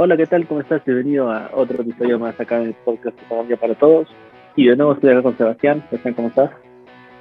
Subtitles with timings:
[0.00, 0.46] Hola, ¿qué tal?
[0.46, 0.84] ¿Cómo estás?
[0.84, 3.18] Bienvenido a otro episodio más acá en el podcast
[3.48, 4.06] de para Todos.
[4.54, 5.84] Y de nuevo estoy acá con Sebastián.
[5.90, 6.50] Sebastián, ¿cómo estás?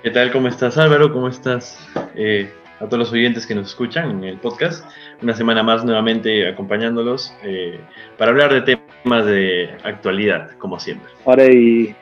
[0.04, 0.32] ¿Qué tal?
[0.32, 1.12] ¿Cómo estás, Álvaro?
[1.12, 1.90] ¿Cómo estás?
[2.14, 2.48] Eh,
[2.80, 4.86] a todos los oyentes que nos escuchan en el podcast.
[5.24, 7.80] Una semana más nuevamente acompañándolos eh,
[8.16, 11.10] para hablar de temas de actualidad, como siempre.
[11.26, 11.96] Ahora hay,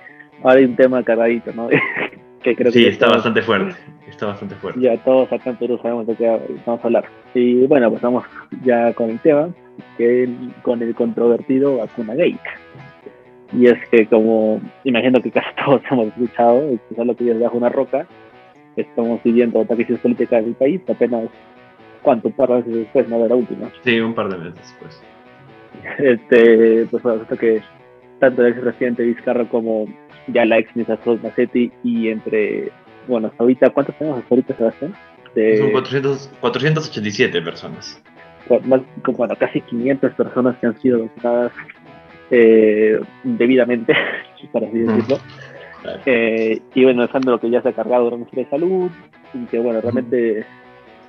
[0.43, 1.69] ahora hay un tema cargadito, ¿no?
[2.43, 3.77] que creo sí, está bastante fuerte.
[4.09, 4.81] Está bastante fuerte.
[4.81, 6.27] Ya todos acá en Perú sabemos de qué
[6.65, 7.05] vamos a hablar.
[7.33, 8.25] Y bueno, pues vamos
[8.61, 9.47] ya con el tema,
[9.97, 10.29] que
[10.61, 12.39] con el controvertido vacuna gate.
[13.53, 17.57] Y es que como imagino que casi todos hemos escuchado, es lo que es bajo
[17.57, 18.07] una roca,
[18.75, 21.29] estamos viviendo la crisis política del país apenas,
[22.01, 22.27] ¿cuánto?
[22.29, 23.21] Un par de meses después, ¿no?
[23.21, 23.71] De la última.
[23.83, 25.01] Sí, un par de meses después.
[25.99, 27.61] Este, pues bueno, resulta que
[28.19, 29.85] tanto el ex presidente Vizcarra como
[30.27, 32.71] ya la ex ministra Macetti y entre,
[33.07, 34.95] bueno, hasta ahorita, ¿cuántos tenemos hasta ahorita, Sebastián?
[35.57, 38.01] Son 400, 487 personas.
[38.47, 41.51] Bueno, casi 500 personas que han sido vacunadas
[42.31, 43.93] eh, debidamente,
[44.51, 45.17] para así decirlo.
[46.05, 48.89] Eh, y bueno, dejando lo que ya se ha cargado durante de salud,
[49.33, 50.45] y que bueno, realmente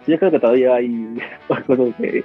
[0.06, 1.16] yo creo que todavía hay
[1.48, 2.24] cosas que,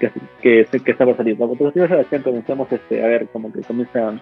[0.00, 1.50] que, que, que estamos saliendo.
[1.50, 4.14] Entonces, Sebastián, comenzamos este, a ver, como que comienza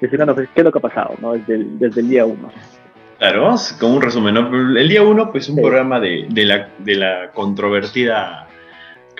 [0.00, 1.32] explicando qué es lo que ha pasado, ¿no?
[1.32, 2.50] Desde el, desde el día 1.
[3.18, 4.78] Claro, como un resumen, ¿no?
[4.78, 8.48] El día 1, pues un programa de, de, la, de la controvertida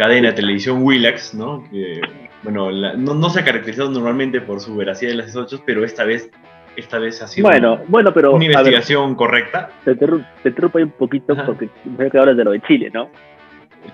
[0.00, 1.62] cadena de televisión Willax, ¿no?
[1.70, 2.00] Que,
[2.42, 6.04] bueno, no, no, se ha caracterizado normalmente por su veracidad de las 8, pero esta
[6.04, 6.30] vez
[6.74, 9.68] esta vez ha sido bueno, una, bueno, pero, una investigación correcta.
[9.84, 13.10] Te, interrumpo ahí un poquito porque creo que hablas de lo de Chile, ¿no?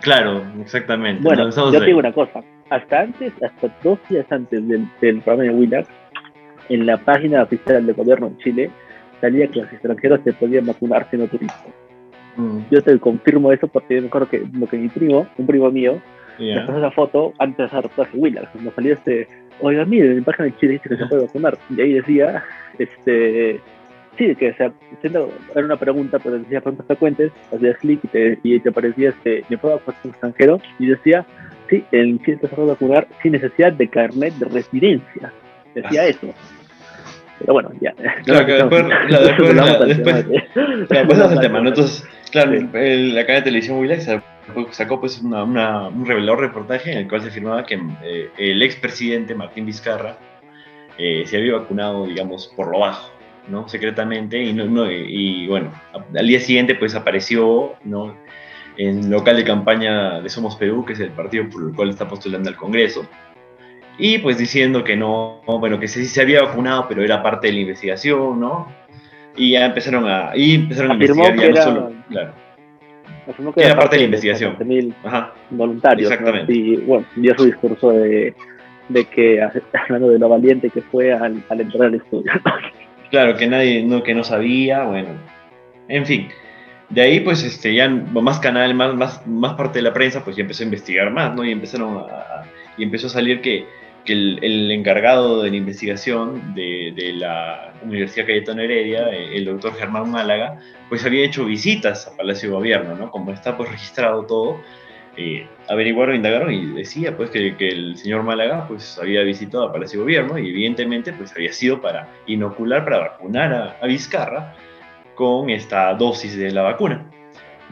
[0.01, 1.25] Claro, exactamente.
[1.25, 2.41] Bueno, yo te digo una cosa.
[2.71, 5.89] Hasta antes, hasta dos días antes del, del programa de Willax,
[6.69, 8.71] en la página oficial del gobierno de Chile
[9.21, 11.67] salía que los extranjeros se podían vacunar siendo turistas.
[12.37, 12.61] Mm.
[12.71, 16.01] Yo te confirmo eso porque me acuerdo que lo que mi primo, un primo mío,
[16.39, 19.27] me pasó esa foto antes de hacer reportaje Willax, cuando salió este,
[19.61, 21.59] oiga, mire, en la página de Chile dice que se puede vacunar.
[21.71, 22.45] Y ahí decía,
[22.79, 23.61] este,
[24.19, 28.39] sí, que o sea, era una pregunta, pero decía preguntas frecuentes, hacías clic y te,
[28.43, 30.61] y te aparecía, este, ¿me puedo vacunar como extranjero?
[30.79, 31.25] Y decía,
[31.69, 35.33] sí, en Chile se puede vacunar sin necesidad de carnet de residencia.
[35.75, 36.07] Decía ah.
[36.07, 36.35] eso.
[37.39, 37.95] Pero bueno, ya.
[38.25, 39.21] Claro, que después, la,
[39.85, 40.25] después,
[40.89, 41.69] después, el tema, ¿no?
[41.69, 44.09] Entonces, claro, el, la cadena de televisión Willax
[44.71, 48.63] sacó pues una, una, un revelador reportaje en el cual se afirmaba que eh, el
[48.63, 50.19] expresidente Martín Vizcarra
[50.99, 53.11] eh, se había vacunado, digamos, por lo bajo,
[53.49, 53.69] ¿no?
[53.69, 58.17] Secretamente, y, no, no, y bueno, al día siguiente pues apareció, ¿no?
[58.79, 62.07] En local de campaña de Somos Perú, que es el partido por el cual está
[62.07, 63.07] postulando al Congreso,
[63.99, 67.55] y pues diciendo que no, bueno, que sí se había vacunado, pero era parte de
[67.55, 68.69] la investigación, ¿no?
[69.37, 72.33] Y ya empezaron a, y empezaron a investigar ya no solo, claro.
[73.55, 74.57] Que era, parte de la investigación.
[74.65, 75.35] Mil Ajá.
[75.51, 76.11] voluntarios.
[76.11, 76.53] Exactamente.
[76.53, 78.35] Y bueno, dio su discurso de,
[78.89, 79.43] de que,
[79.83, 82.33] hablando de lo valiente que fue al, al entrar al estudio.
[83.11, 85.09] Claro, que nadie, no, que no sabía, bueno.
[85.89, 86.29] En fin.
[86.89, 90.37] De ahí, pues, este, ya más canal, más, más, más parte de la prensa, pues
[90.37, 91.45] ya empezó a investigar más, ¿no?
[91.45, 92.45] Y empezaron a,
[92.77, 93.67] y empezó a salir que
[94.07, 100.11] que el, encargado de la investigación de, de, la Universidad Cayetano Heredia, el doctor Germán
[100.11, 100.59] Málaga,
[100.89, 103.11] pues había hecho visitas a Palacio de Gobierno, ¿no?
[103.11, 104.61] Como está pues registrado todo,
[105.19, 109.73] eh, averiguaron, indagaron y decía pues que, que, el señor Málaga pues había visitado a
[109.73, 114.55] Palacio de Gobierno y evidentemente pues había sido para inocular, para vacunar a, Vizcarra
[115.15, 117.11] con esta dosis de la vacuna.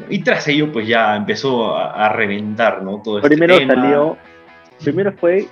[0.08, 3.02] Y tras ello pues ya empezó a, reventar, ¿no?
[3.02, 4.16] Todo este Primero salió,
[4.82, 5.46] primero fue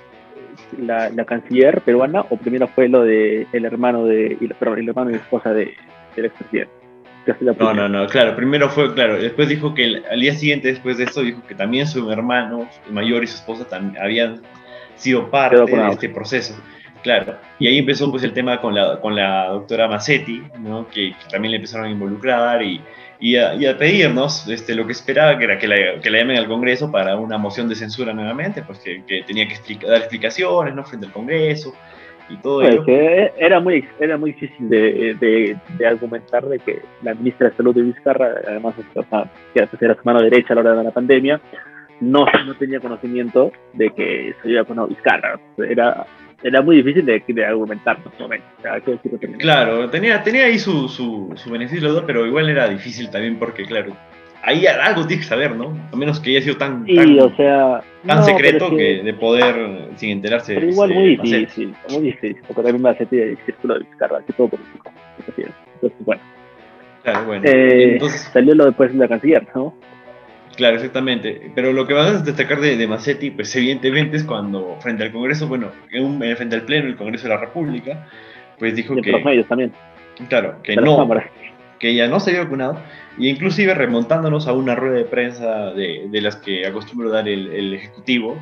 [0.77, 5.11] la, la, canciller peruana o primero fue lo de el hermano de perdón, el hermano
[5.11, 5.73] y esposa de,
[6.15, 6.83] del expresidente?
[7.57, 11.05] No, no, no, claro, primero fue, claro, después dijo que al día siguiente después de
[11.05, 14.41] esto dijo que también su hermano mayor y su esposa también habían
[14.95, 16.53] sido parte de este proceso.
[17.01, 20.87] Claro, y ahí empezó pues el tema con la, con la doctora Massetti, ¿no?
[20.87, 22.81] que, que también le empezaron a involucrar y,
[23.19, 26.47] y a, pedirnos este, lo que esperaba, que era que la, que la, llamen al
[26.47, 29.55] Congreso para una moción de censura nuevamente, pues que, tenía que
[29.85, 30.83] dar explicaciones ¿no?
[30.83, 31.73] frente al Congreso
[32.29, 32.85] y todo pues ello.
[33.37, 37.81] era muy, era muy difícil de, de, argumentar de que la ministra de Salud de
[37.81, 38.75] Vizcarra, además
[39.53, 41.41] que era su mano derecha a la hora de la pandemia,
[42.11, 45.39] no, no tenía conocimiento de que se había con Vizcarra.
[45.57, 46.05] Era
[46.43, 47.97] era muy difícil de, de argumentar
[49.39, 53.95] Claro, tenía, tenía ahí su, su, su beneficio, pero igual era difícil también porque, claro,
[54.43, 55.75] ahí algo tienes que saber, ¿no?
[55.91, 60.11] A menos que haya sido tan, sí, o sea, tan secreto que, de poder, sin
[60.11, 60.55] enterarse.
[60.55, 64.33] Pero igual muy difícil, muy difícil, porque también me hace el círculo de descarga, que
[64.33, 64.91] todo político.
[65.17, 66.21] Entonces, bueno.
[67.03, 67.45] Claro, bueno.
[67.45, 69.73] Eh, Entonces, salió lo después de la canciller, ¿no?
[70.55, 71.51] Claro, exactamente.
[71.55, 75.11] Pero lo que vas a destacar de, de Massetti, pues evidentemente es cuando frente al
[75.11, 78.07] Congreso, bueno, en frente al Pleno del Congreso de la República,
[78.59, 79.11] pues dijo que...
[79.11, 79.71] Los medios también.
[80.29, 81.09] Claro, que no,
[81.79, 82.79] que ella no se había vacunado,
[83.17, 87.51] y inclusive remontándonos a una rueda de prensa de, de las que acostumbra dar el,
[87.51, 88.37] el Ejecutivo,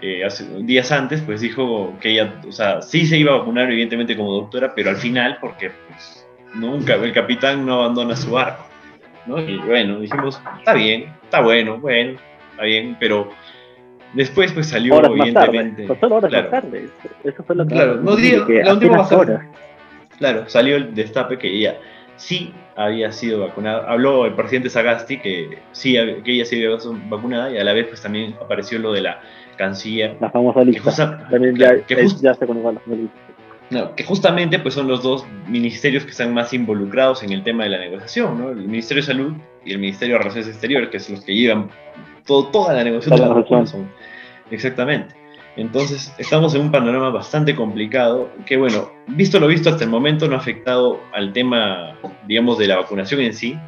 [0.00, 3.68] eh, hace, días antes, pues dijo que ella, o sea, sí se iba a vacunar
[3.68, 8.67] evidentemente como doctora, pero al final, porque pues, nunca, el capitán no abandona su barco,
[9.28, 9.40] ¿no?
[9.40, 12.18] Y bueno, dijimos, está bien, está bueno, bueno,
[12.50, 13.28] está bien, pero
[14.14, 15.86] después pues salió horas evidentemente...
[15.86, 16.88] Más tarde, horas claro, más tarde,
[17.24, 17.74] eso fue lo que...
[17.74, 19.42] Claro, no digo, la última horas.
[20.18, 21.76] Claro, salió el destape que ella
[22.16, 23.90] sí había sido vacunada.
[23.90, 25.94] Habló el presidente Sagasti que sí,
[26.24, 29.02] que ella sí había sido vacunada y a la vez pues también apareció lo de
[29.02, 29.20] la
[29.56, 30.16] canciller.
[30.20, 30.80] La famosa lista.
[30.80, 33.18] Que justa, también ya, que just, ya se conoce la lista.
[33.70, 37.64] No, que justamente pues son los dos ministerios que están más involucrados en el tema
[37.64, 38.50] de la negociación, ¿no?
[38.50, 39.32] El Ministerio de Salud
[39.64, 41.70] y el Ministerio de Relaciones Exteriores, que son los que llevan
[42.24, 43.18] todo, toda la negociación.
[43.18, 43.90] Toda la negociación.
[44.50, 45.14] Exactamente.
[45.56, 50.28] Entonces, estamos en un panorama bastante complicado, que bueno, visto lo visto hasta el momento
[50.28, 51.98] no ha afectado al tema,
[52.28, 53.58] digamos, de la vacunación en sí,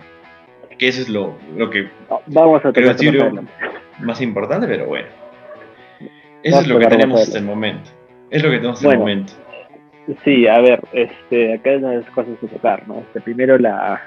[0.78, 1.90] que eso es lo, lo que
[2.26, 3.40] Vamos a creo que
[3.98, 5.08] más importante, pero bueno.
[6.42, 7.90] Eso Vamos es lo que tenemos hasta el momento.
[8.30, 9.32] Es lo que tenemos hasta bueno, el momento.
[10.24, 12.98] Sí, a ver, este, acá hay unas cosas que tocar, ¿no?
[13.00, 14.00] Este, primero la...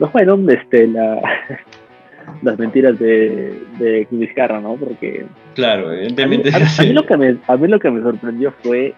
[0.00, 1.20] No, bueno, este, la...
[2.42, 4.76] las mentiras de, de Vizcarra, ¿no?
[4.76, 5.26] Porque...
[5.54, 6.48] Claro, evidentemente...
[6.54, 8.94] A mí, a, a, mí lo que me, a mí lo que me sorprendió fue...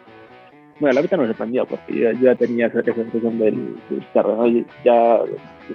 [0.79, 3.55] Bueno, la verdad no me sorprendió, porque yo, yo ya tenía esa, esa impresión del,
[3.89, 4.47] del Vizcarra, ¿no?
[4.85, 5.21] Ya,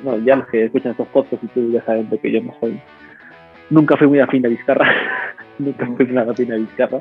[0.04, 2.54] no, ya los que escuchan estos podcasts y tú ya saben de que yo no
[2.60, 2.80] soy...
[3.70, 4.86] Nunca fui muy afín a Vizcarra,
[5.60, 7.00] nunca fui muy afín a Vizcarra.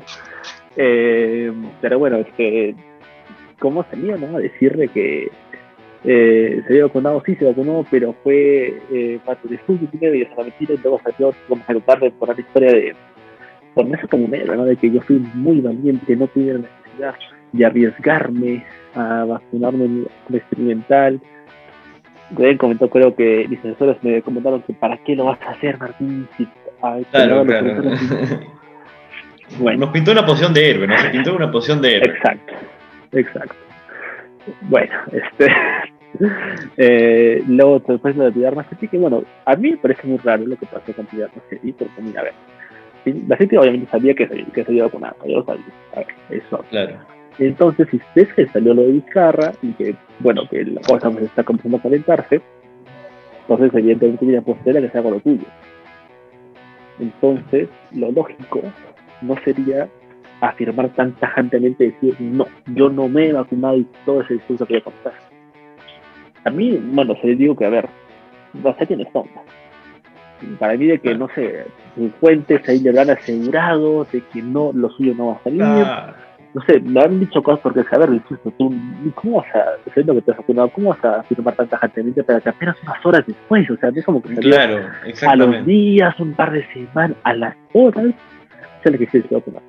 [0.75, 2.75] Eh, pero bueno, es que...
[3.61, 4.35] ¿Cómo salía, no?
[4.35, 5.29] A decirle que
[6.03, 10.25] eh, se había vacunado, sí se vacunó, pero fue eh, parte de estudio primero y
[10.25, 12.95] la mentira, y luego salió como a tratar de poner la historia de
[13.75, 14.65] ponerse como un héroe, ¿no?
[14.65, 17.13] de que yo fui muy valiente, no tuviera necesidad
[17.51, 18.65] de arriesgarme
[18.95, 21.21] a vacunarme como experimental.
[22.29, 25.77] También comentó, creo que mis asesores me comentaron que ¿para qué lo vas a hacer,
[25.77, 26.27] Martín?
[26.35, 26.47] Si,
[26.81, 27.75] ay, claro, claro.
[29.59, 29.81] bueno.
[29.81, 32.15] Nos pintó una posición de héroe, nos pintó una posición de héroe.
[32.15, 32.53] Exacto,
[33.11, 33.55] exacto.
[34.61, 35.47] Bueno, este.
[36.77, 40.57] eh, luego después lo de Pilar que bueno, a mí me parece muy raro lo
[40.57, 42.33] que pasó con Pilar Macetti, porque mira, a ver,
[43.27, 46.65] Macetti obviamente sabía que que se iba vacunar, yo lo sabía, a ver, eso.
[46.69, 46.97] Claro.
[47.39, 51.23] Entonces, si usted se salió lo de Vizcarra y que, bueno, que la cosa pues,
[51.23, 52.41] está comenzando a calentarse,
[53.41, 55.45] entonces evidentemente viene a postera que sea con lo tuyo.
[56.99, 58.61] Entonces, lo lógico
[59.21, 59.89] no sería
[60.41, 64.73] afirmar tan tajantemente decir, no, yo no me he vacunado y todo ese discurso que
[64.73, 65.13] voy a contar.
[66.43, 67.87] A mí, bueno, se les digo que, a ver,
[68.53, 69.41] no sé quién es tonta.
[70.59, 71.65] Para mí de que, no sé,
[72.19, 75.63] fuentes ahí le han asegurado de que no, lo suyo no va a salir.
[75.63, 76.15] Ah.
[76.53, 78.75] No sé, me han dicho cosas porque, a ver, discurso, tú,
[79.15, 82.41] ¿cómo vas a, sabiendo que te has vacunado, cómo vas a afirmar tan tajantemente para
[82.41, 84.85] que apenas unas horas después, o sea, es como que claro,
[85.27, 88.13] a los días, un par de semanas, a las horas,
[88.83, 89.61] se le que se vacunar.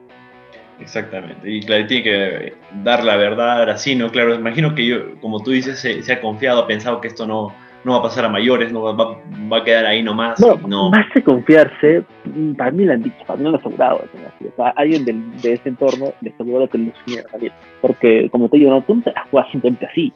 [0.82, 4.10] Exactamente, y claro, tiene que dar la verdad así, ¿no?
[4.10, 7.26] Claro, imagino que yo, como tú dices, se, se ha confiado, ha pensado que esto
[7.26, 9.18] no, no va a pasar a mayores, no va, va,
[9.50, 10.38] va a quedar ahí nomás.
[10.40, 12.04] No, no, más que confiarse,
[12.56, 14.04] para mí lo han dicho, para mí lo han asegurado.
[14.14, 14.48] ¿no?
[14.48, 17.52] O sea, alguien del, de ese entorno le aseguró que no a salir.
[17.80, 20.12] Porque, como te digo, no, tú no te la juegas simplemente así.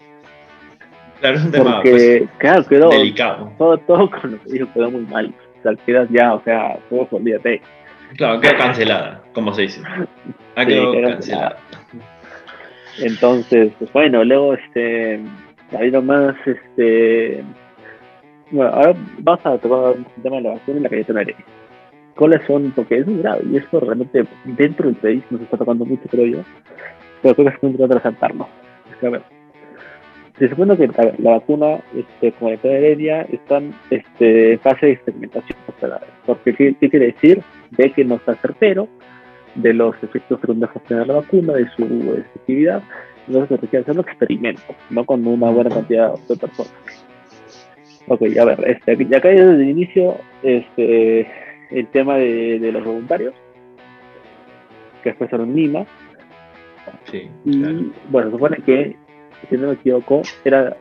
[1.20, 3.52] Claro, es un tema Porque, pues, claro, quedó, delicado.
[3.58, 5.34] Todo, todo con lo que dijo quedó muy mal.
[5.58, 7.60] O sea, quedas ya, o sea, todo olvídate.
[8.16, 9.80] Claro, quedó cancelada, como se dice.
[10.56, 11.56] Ha Sí, quedado quedó cancelada.
[12.98, 15.20] Entonces, pues bueno, luego este
[15.72, 17.44] ha habido más este
[18.50, 21.36] bueno, ahora vamos a tocar el tema de la vacuna en la calle Tonaré.
[22.14, 22.70] ¿Cuáles son?
[22.70, 26.26] Porque es muy grave y esto realmente dentro del país nos está tocando mucho, creo
[26.26, 26.38] yo.
[27.22, 28.48] Pero creo que es muy importante resaltarlo.
[28.90, 29.22] Es que, a ver,
[30.38, 34.92] se supone que la, la vacuna, este, como la heredia, están este, en fase de
[34.92, 35.58] experimentación.
[35.66, 37.42] O sea, porque, ¿qué, ¿qué, quiere decir?
[37.76, 38.88] De que no está certero
[39.54, 42.82] de los efectos secundarios que tiene la vacuna, de su efectividad.
[43.26, 46.72] Entonces se requiere hacer un experimento, no con una buena cantidad de personas.
[48.08, 51.28] Ok, a ver, este, ya acá desde el inicio este,
[51.70, 53.34] el tema de, de los voluntarios,
[55.02, 55.84] que después fueron Lima.
[57.10, 57.80] Sí, y claro.
[58.10, 58.96] bueno, supone que,
[59.50, 60.76] si no me equivoco, era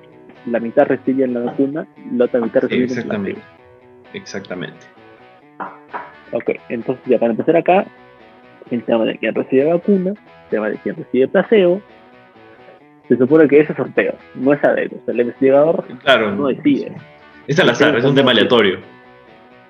[0.46, 3.42] la mitad recibían la vacuna, la otra mitad Sí, recibían el exactamente.
[4.14, 4.95] Exactamente.
[6.36, 7.86] Ok, entonces ya para empezar acá,
[8.70, 11.82] el tema de quién recibe vacuna, el tema de quién recibe placebo,
[13.08, 14.98] se supone que ese es sorteo, no es a dedo.
[15.02, 16.32] O sea, el investigador Claro.
[16.36, 16.92] no decide.
[17.48, 18.80] Es al azar, es un tema aleatorio.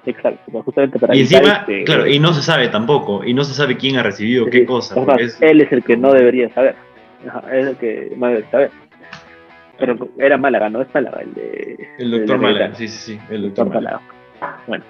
[0.07, 3.43] Exacto, pues, justamente para Y encima, este- claro, y no se sabe tampoco, y no
[3.43, 4.95] se sabe quién ha recibido qué Sí, cosa.
[5.19, 6.75] es- Él es el que no debería saber.
[7.27, 8.71] Ajá, es el que no debería saber.
[9.77, 11.87] Pero era Málaga, no es Málaga el de.
[11.99, 14.01] el doctor Málaga, sí, sí, sí, el Doctor doctor Málaga.
[14.39, 14.63] Málaga.
[14.67, 14.83] Bueno,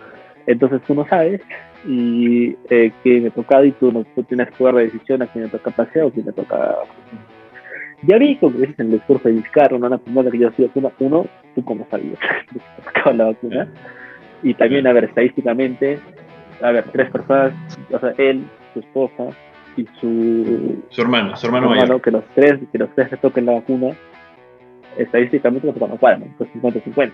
[0.45, 1.41] entonces tú no sabes
[1.87, 5.45] y eh, quién me tocado y tú no tú tienes poder de decisión a quién
[5.45, 6.75] me toca pasear o quién me toca.
[8.03, 9.97] Ya vi como dices en el discurso de Vizcarra, ¿no?
[9.99, 12.19] primera que yo soy vacuna, uno, tú cómo sabías
[12.51, 13.67] que tocaba la vacuna.
[14.43, 15.99] Y también, a ver, estadísticamente,
[16.61, 17.53] a ver, tres personas,
[17.91, 19.29] o sea, él, su esposa
[19.77, 22.01] y su Su hermano, su hermano hermano, mayor.
[22.01, 23.95] que los tres, que los tres se toquen la vacuna,
[24.97, 27.11] estadísticamente los no cuadran, pues 50-50.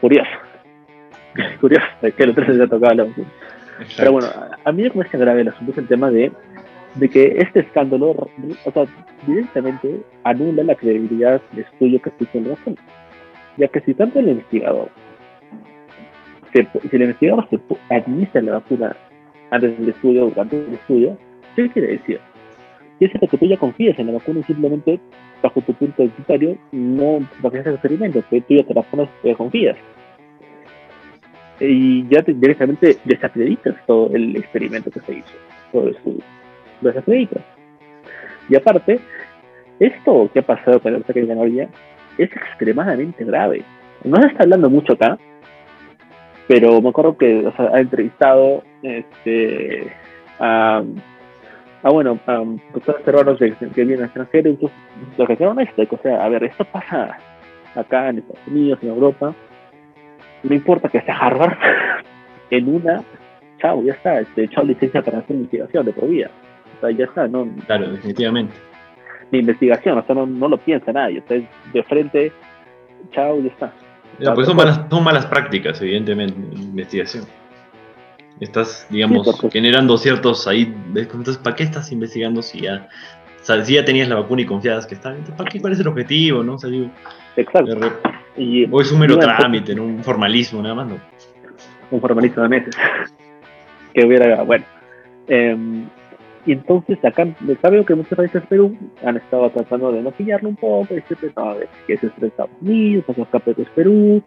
[0.00, 0.49] Curioso.
[1.60, 3.02] Curioso, que se les ha tocado la.
[3.04, 3.24] Exacto.
[3.96, 6.30] Pero bueno, a, a mí lo que grave el asunto es el tema de,
[6.96, 8.10] de que este escándalo,
[8.64, 8.84] o sea,
[9.26, 12.76] directamente anula la credibilidad del estudio que se hizo en la vacuna.
[13.56, 14.88] Ya que si tanto el investigador,
[16.52, 17.58] se- si el investigador se
[17.94, 18.96] administra la vacuna
[19.50, 21.18] antes del estudio o durante el estudio,
[21.56, 22.20] ¿qué quiere decir?
[22.98, 25.00] Quiere decir que tú ya confías en la vacuna y simplemente,
[25.42, 28.82] bajo tu punto de criterio, no confías en el experimento, que tú ya te la
[28.82, 29.76] pones, confías
[31.60, 36.22] y ya te- directamente desacreditas todo el experimento que se hizo, estudio.
[36.80, 37.42] Lo desacreditas.
[38.48, 38.98] Y aparte,
[39.78, 41.68] esto que ha pasado con el ataque de Ganoria
[42.18, 43.62] es extremadamente grave.
[44.04, 45.18] No se está hablando mucho acá,
[46.48, 49.92] pero me acuerdo que ha entrevistado este,
[50.38, 50.82] a,
[51.84, 52.42] bueno, a
[52.74, 54.76] doctores peruanos que, que vienen extranjero, entonces
[55.16, 57.18] lo que dijeron es que, o sea, a ver, esto pasa
[57.74, 59.34] acá en Estados Unidos, en Europa,
[60.42, 61.56] no importa que sea Harvard,
[62.50, 63.02] en una,
[63.60, 66.30] chao, ya está, este, chao licencia para hacer investigación de por vida.
[66.76, 68.54] O sea, ya está, no, Claro, definitivamente.
[69.30, 72.32] ni investigación, o sea, no, no lo piensa nadie, o sea, es de frente,
[73.12, 73.72] chao, ya está.
[74.18, 77.24] Ya, pues son malas, son malas prácticas, evidentemente, en investigación.
[78.40, 80.74] Estás, digamos, Sí, porque- generando ciertos ahí.
[80.94, 82.88] Entonces, ¿para qué estás investigando si ya,
[83.40, 85.10] o sea, si ya tenías la vacuna y confiabas que está?
[85.10, 85.60] Entonces, ¿Para qué?
[85.60, 86.42] ¿Cuál es el objetivo?
[86.42, 86.54] ¿no?
[86.54, 86.90] O sea, digo,
[87.36, 87.76] Exacto.
[88.36, 89.84] Y o es un mero trámite, ¿no?
[89.84, 90.96] un formalismo, nada más, ¿no?
[91.90, 92.76] un formalista de meses.
[93.94, 94.64] que hubiera, bueno.
[95.28, 95.86] em,
[96.46, 97.26] y entonces acá,
[97.60, 101.02] saben que muchos países de Perú han estado tratando de no pillarlo un poco, y
[101.02, 104.22] siempre no, de que eso es de Estados Unidos, que acá es Perú,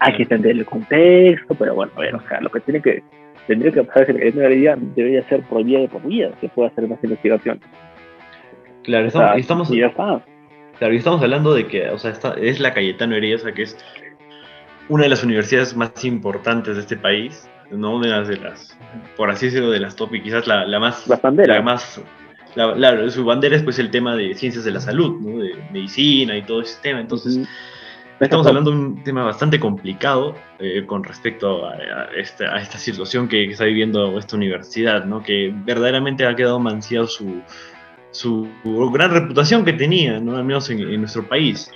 [0.00, 3.02] hay que entender el contexto, pero bueno, a ver, o sea, lo que tiene que,
[3.46, 6.68] tendría que pasar es que la Academia debería, ser prohibida de por vida, que pueda
[6.68, 7.58] hacer más investigación.
[8.82, 10.22] Claro, O sea, estamos, estamos, y ya está.
[10.78, 13.52] Claro, y estamos hablando de que, o sea, esta, es la Cayetano Heredia, o sea,
[13.52, 13.76] que es
[14.88, 17.96] una de las universidades más importantes de este país, ¿no?
[17.96, 18.76] Una de las,
[19.16, 21.56] por así decirlo, de las top y quizás la, la más Las banderas.
[21.56, 22.00] la más
[22.54, 25.38] la, la- su bandera es pues el tema de ciencias de la salud, ¿no?
[25.38, 27.00] de medicina y todo ese tema.
[27.00, 27.46] Entonces, Ujú.
[28.20, 32.78] estamos hablando de un tema bastante complicado eh, con respecto a, a esta, a esta
[32.78, 35.22] situación que, que está viviendo esta universidad, ¿no?
[35.22, 37.42] que verdaderamente ha quedado manciado su,
[38.20, 38.48] su
[38.92, 40.36] gran reputación que tenía, ¿no?
[40.36, 41.70] al menos en, en nuestro país.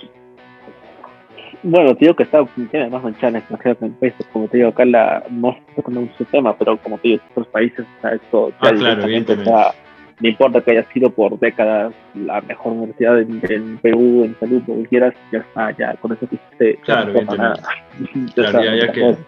[1.63, 4.13] Bueno, te digo que está, tiene más manchada en el extranjero que en el país,
[4.33, 7.31] como te digo, acá la, no sé con mucho tema, pero como te digo, en
[7.31, 9.33] otros países, o sea, esto Ah, claro, evidentemente.
[9.51, 9.73] está-
[10.19, 14.61] no importa que haya sido por décadas la mejor universidad en, en Perú, en salud,
[14.67, 17.59] lo que quieras, ya está, ya con eso que hiciste, Claro, no pasa nada.
[17.99, 18.33] evidentemente.
[18.35, 19.23] Ya Claro, está, ya- ya ya que- está.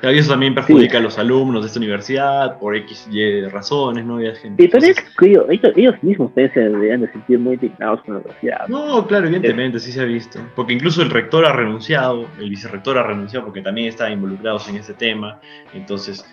[0.00, 4.04] Claro, y eso también perjudica a los alumnos de esta universidad por X y razones,
[4.04, 4.20] ¿no?
[4.20, 8.00] Y hay gente- también entonces- que ellos, mismos también se deberían de sentir muy indignados
[8.02, 8.66] con la universidad.
[8.68, 10.40] No, claro, evidentemente, sí se ha visto.
[10.56, 14.76] Porque incluso el rector ha renunciado, el vicerrector ha renunciado porque también está involucrados en
[14.76, 15.40] ese tema.
[15.72, 16.24] Entonces,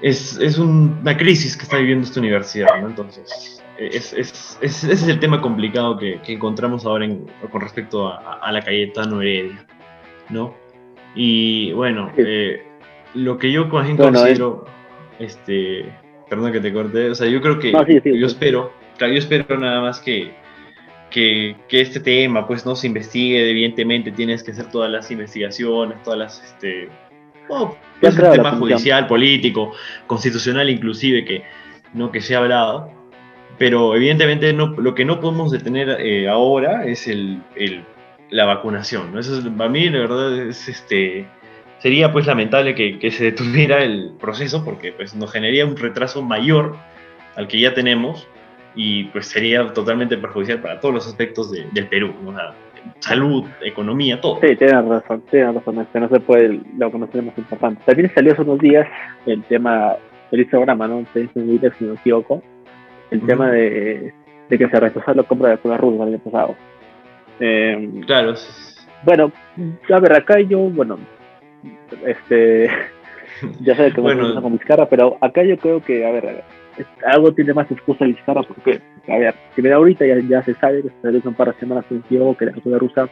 [0.00, 2.88] es, es un- una crisis que está viviendo esta universidad, ¿no?
[2.88, 7.60] Entonces, es, es- es- ese es el tema complicado que, que encontramos ahora en- con
[7.60, 9.66] respecto a, a la Cayetano Heredia,
[10.30, 10.54] ¿no?
[11.14, 12.62] Y bueno, eh,
[13.14, 14.64] lo que yo más bien Bueno, considero,
[15.18, 15.86] este,
[16.28, 18.34] perdón que te corté, o sea, yo creo que No, sí, sí, yo sí.
[18.34, 20.30] espero, claro, yo espero nada más que,
[21.10, 26.00] que, que este tema pues no se investigue, evidentemente tienes que hacer todas las investigaciones,
[26.04, 26.88] todas las, este,
[27.48, 29.72] pues, el tema judicial, político,
[30.06, 31.42] constitucional inclusive que,
[31.92, 32.12] ¿no?
[32.12, 32.92] que se ha hablado,
[33.58, 37.84] pero evidentemente no, lo que no podemos detener eh, ahora es el, el-
[38.30, 39.18] la vacunación, ¿no?
[39.20, 41.26] Eso es, para mí, la verdad, es este
[41.78, 46.20] sería pues lamentable que, que se detuviera el proceso porque pues nos generaría un retraso
[46.22, 46.76] mayor
[47.36, 48.28] al que ya tenemos
[48.74, 52.30] y pues sería totalmente perjudicial para todos los aspectos de- del Perú, ¿no?
[52.30, 52.52] O sea,
[53.00, 54.38] salud, economía, todo.
[54.42, 57.82] Sí, tienes razón, tienes razón, este no se puede, lo que no más importante.
[57.86, 58.86] También salió hace unos días
[59.26, 59.96] el tema,
[60.30, 60.98] el programa, ¿no?
[61.14, 62.42] En Twitter, si no me equivoco,
[63.10, 63.26] el Ujú.
[63.26, 64.12] tema de,
[64.48, 66.56] de que se rechazó la compra de vacuna rusa el año pasado.
[67.40, 69.32] Eh, Claro, es- bueno,
[69.92, 70.98] a ver, acá yo, bueno,
[72.06, 72.68] este,
[73.60, 76.44] ya sabe que bueno, con Vizcarra, pero acá yo creo que, a ver, a ver
[77.06, 80.82] algo tiene más excusa Vizcarra porque, a ver, que me ahorita ya, ya se sabe
[80.82, 83.08] que se realizó un par de semanas en que la cultura rusa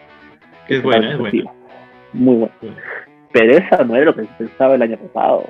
[0.68, 1.50] es buena, es buena.
[2.12, 2.54] Muy buena.
[3.32, 5.44] Pero esa no era lo que se pensaba el año pasado.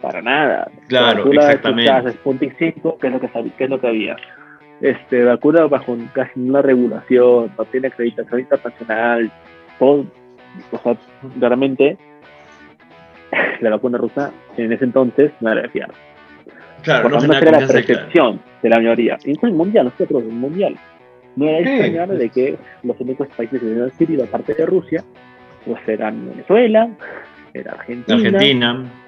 [0.00, 0.70] Para nada.
[0.88, 2.12] Claro, exactamente.
[2.12, 4.16] Sputnik 5, que es lo que, sabía, que es lo que había.
[4.80, 9.30] Este, vacuna bajo casi una regulación, no tiene acreditación internacional,
[9.78, 10.06] todo,
[10.72, 10.96] o sea,
[11.38, 11.98] claramente
[13.60, 15.90] la vacuna rusa en ese entonces no era de fiar.
[16.82, 20.76] Claro, no era la percepción de la mayoría, incluso el mundial, nosotros, el mundial.
[21.36, 25.04] No era extrañar de que los únicos países que habían adquirido, aparte de Rusia,
[25.64, 26.88] pues eran Venezuela,
[27.52, 28.16] era Argentina,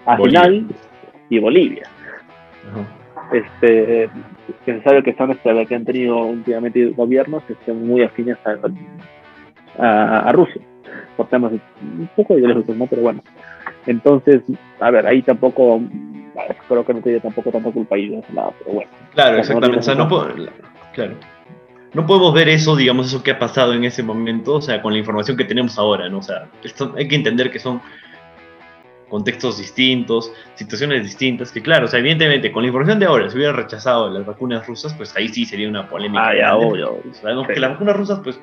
[0.05, 0.67] Argentina
[1.31, 1.85] y Bolivia.
[3.33, 4.11] Este,
[4.85, 8.37] sabe que son este, que han tenido últimamente gobiernos este, muy afines
[9.79, 10.61] a, a, Rusia,
[11.17, 12.87] por temas un poco ideológicos, ¿no?
[12.87, 13.23] Pero bueno.
[13.87, 14.43] Entonces,
[14.81, 15.81] a ver, ahí tampoco,
[16.69, 18.91] creo que no tiene tampoco tanta culpa ahí de ese lado, pero bueno.
[19.15, 19.79] Claro, exactamente.
[19.79, 20.29] o sea, no puedo,
[20.93, 21.15] claro
[21.95, 24.93] no podemos ver eso, digamos, eso que ha pasado en ese momento, o sea, con
[24.93, 26.19] la información que tenemos ahora, ¿no?
[26.19, 27.83] O sea, esto, hay que entender que son
[29.13, 33.37] contextos distintos, situaciones distintas, que claro, o sea, evidentemente, con la información de ahora, si
[33.37, 36.29] hubiera rechazado las vacunas rusas, pues ahí sí sería una polémica.
[36.29, 36.97] Ah, ya, obvio.
[37.13, 38.41] Sabemos que las vacunas rusas, pues,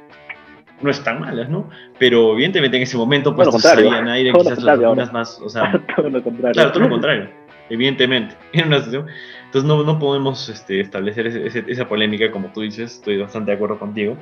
[0.80, 1.68] no están malas, ¿no?
[1.98, 5.84] Pero evidentemente en ese momento, pues, no sabían aire, quizás las vacunas más, o sea...
[5.96, 6.54] todo lo contrario.
[6.54, 7.30] Claro, todo lo contrario,
[7.72, 8.36] evidentemente.
[8.54, 9.08] En una situación
[9.46, 13.80] entonces no, no podemos este, establecer esa polémica como tú dices, estoy bastante de acuerdo
[13.80, 14.16] contigo.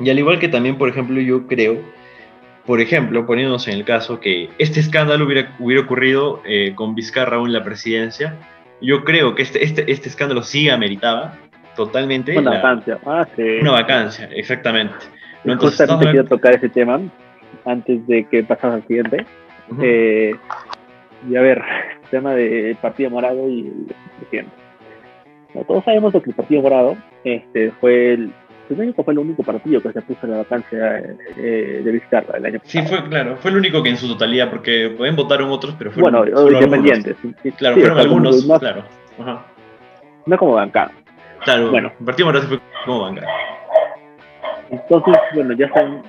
[0.00, 1.80] Y al igual que también, por ejemplo, yo creo,
[2.66, 7.38] por ejemplo, poniéndonos en el caso que este escándalo hubiera, hubiera ocurrido eh, con Vizcarra
[7.38, 8.36] en la presidencia,
[8.80, 11.36] yo creo que este, este, este escándalo sí ameritaba
[11.76, 12.98] totalmente una vacancia.
[13.06, 13.42] Ah, sí.
[13.60, 14.94] Una vacancia, exactamente.
[15.44, 15.54] ¿No?
[15.54, 17.00] Entonces, Justamente quiero tocar ese tema
[17.64, 19.24] antes de que pasara al siguiente.
[19.82, 20.34] eh,
[21.28, 21.62] y a ver,
[22.02, 24.52] el tema del Partido Morado y el presidente.
[25.66, 28.32] todos sabemos que el Partido Morado este, fue el,
[28.74, 30.98] fue el único partido que se puso en la vacancia
[31.36, 32.86] eh, de Vizcarra el año pasado.
[32.86, 35.90] Sí, fue, claro, fue el único que en su totalidad, porque pueden votaron otros, pero
[35.90, 37.16] fueron, bueno, independientes.
[37.56, 38.84] Claro, fueron algunos, claro.
[39.18, 39.46] Ajá.
[40.26, 40.92] No como bancada.
[41.44, 41.92] Claro, bueno.
[41.98, 43.28] el Partido sí fue como bancada.
[44.70, 46.02] Entonces, bueno, ya están.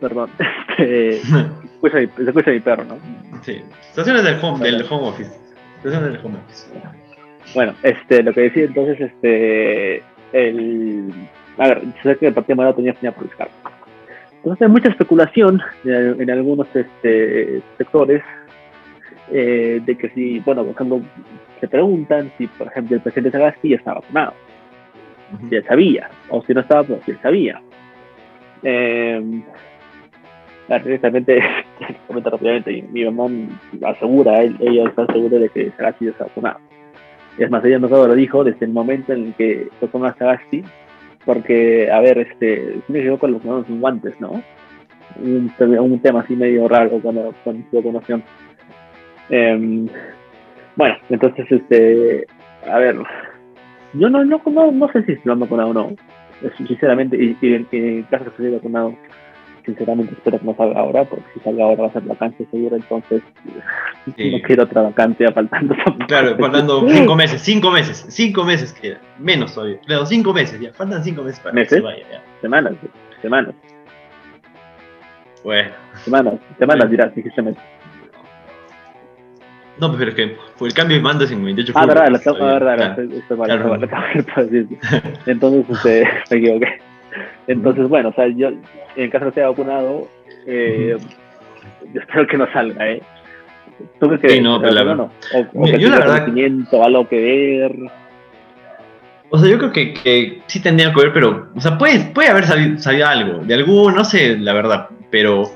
[0.00, 0.30] Perdón.
[0.76, 1.20] Este,
[2.16, 2.98] se escucha mi perro, ¿no?
[3.42, 3.62] Sí.
[3.90, 5.30] Estaciones del home, del home office.
[5.76, 6.66] Estaciones del home office.
[7.54, 10.02] Bueno, este, lo que decía entonces, este,
[10.34, 11.12] el,
[11.58, 13.48] a ver, sé que el Partido Morado tenía tenía por buscar.
[14.36, 18.22] Entonces hay mucha especulación en, algunos este, sectores
[19.32, 21.00] eh, de que si, bueno, cuando
[21.60, 24.34] se preguntan si, por ejemplo, el presidente Sagasti ya estaba vacunado,
[25.48, 27.62] si él sabía, o si no estaba, pues si él sabía.
[28.64, 29.42] Eh,
[30.68, 31.40] directamente,
[32.06, 33.30] comenta rápidamente, mi mamá
[33.86, 36.58] asegura, ella está segura de que Sagasti está vacunado.
[37.38, 40.62] Es más, ella no lo dijo desde el momento en el que tocó a Sagasti,
[41.24, 44.42] porque, a ver, este, me llegó con los manos sin guantes, ¿no?
[45.20, 48.22] Un, tema así medio raro cuando, con su vacunación.
[49.30, 49.88] Em,
[50.76, 52.26] bueno, entonces, este,
[52.70, 52.96] a ver,
[53.94, 55.92] yo no, no, no, no sé si lo han vacunado o no,
[56.56, 58.94] sinceramente, y, y en, en caso de que esté vacunado,
[59.64, 62.76] sinceramente espero que no salga ahora, porque si salga ahora va a ser vacante seguro,
[62.76, 63.22] entonces
[64.06, 65.74] no quiero otra vacante faltando.
[66.06, 70.72] Claro, faltando cinco meses, cinco meses, cinco meses queda, menos todavía, claro, cinco meses ya,
[70.72, 72.22] faltan cinco meses para que se vaya ya.
[72.40, 72.74] Semanas,
[73.22, 73.54] semanas.
[75.42, 75.70] Bueno.
[76.04, 77.42] Semanas, semanas dirás, dijiste
[79.80, 82.76] no, pero es que fue el cambio de mando en 28 Ah, verdad, la, verdad,
[82.76, 84.48] claro.
[85.26, 86.78] Entonces, este, me equivoqué.
[87.46, 88.50] Entonces, bueno, o sea, yo,
[88.96, 90.08] en caso de que sea vacunado,
[90.46, 90.96] eh,
[91.92, 93.02] yo espero que no salga, ¿eh?
[93.98, 95.08] ¿Tú crees que sí, no, pero la verdad.
[95.54, 96.28] O, yo la verdad.
[96.84, 97.76] algo que ver.
[99.30, 102.28] O sea, yo creo que, que, sí tendría que ver, pero, o sea, puede, puede
[102.28, 105.50] haber sabido, algo, de algún, no sé, la verdad, pero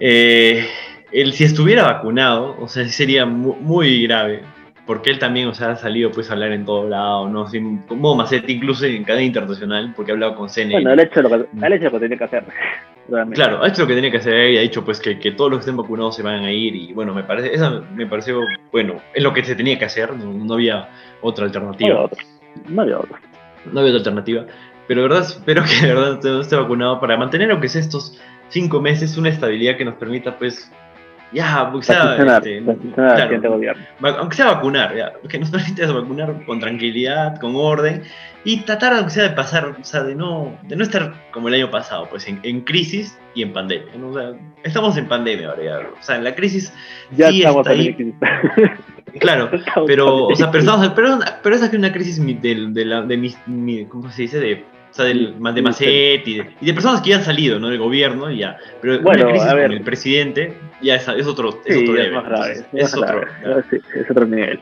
[0.00, 0.66] eh,
[1.12, 4.42] el, si estuviera vacunado, o sea, sí sería muy, muy grave,
[4.86, 7.48] porque él también, o sea, ha salido pues a hablar en todo lado, ¿no?
[7.48, 10.74] Sin, como Macete, incluso en cadena internacional, porque ha hablado con CNN.
[10.74, 11.34] Bueno, él ha hecho lo que,
[11.66, 12.44] él hecho lo que tenía que hacer.
[13.06, 15.50] Claro, ha hecho lo que tenía que hacer y ha dicho pues que, que, todos
[15.50, 18.40] los que estén vacunados se van a ir y bueno, me parece, esa me pareció,
[18.72, 20.88] bueno, es lo que se tenía que hacer, no, había
[21.20, 22.08] otra alternativa.
[22.66, 23.20] No había otra.
[23.70, 23.98] No había otra.
[23.98, 24.46] alternativa.
[24.88, 28.18] Pero de verdad espero que de verdad esté vacunado para mantener aunque sea estos
[28.48, 30.72] cinco meses una estabilidad que nos permita pues
[31.34, 33.84] ya, aunque sea, este, gobierno.
[34.00, 38.02] aunque sea vacunar, ya, que nos permite vacunar con tranquilidad, con orden,
[38.44, 41.54] y tratar, aunque sea, de pasar, o sea, de no, de no estar como el
[41.54, 43.92] año pasado, pues en, crisis y en pandemia.
[44.02, 46.72] O sea, estamos en pandemia ahora ya, o sea, en la crisis
[47.16, 48.14] ya sí está ahí.
[49.20, 49.48] Claro,
[49.86, 53.84] pero, o sea, pero, pero, pero esa es una crisis de, de, la, de mi,
[53.86, 54.40] ¿cómo se dice?
[54.40, 57.68] De o sea, del, de Macet y de, personas que ya han salido, ¿no?
[57.68, 58.56] Del gobierno, ya.
[58.80, 62.24] Pero bueno, una crisis con el presidente ya es, es otro, es otro Es, más
[62.24, 63.22] grave, es, otro,
[63.92, 64.60] es otro nivel.